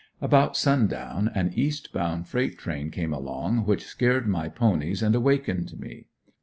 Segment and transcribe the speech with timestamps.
[0.19, 5.79] About sundown an east bound freight train came along, which scared my ponies and awakened
[5.79, 6.07] me.